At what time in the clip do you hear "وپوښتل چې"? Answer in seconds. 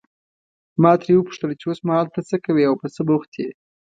1.15-1.65